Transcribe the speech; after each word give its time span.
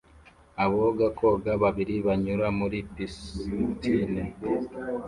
Aboga 0.63 1.05
koga 1.19 1.51
babiri 1.63 1.95
banyura 2.05 2.45
muri 2.59 2.77
pristine 2.91 4.23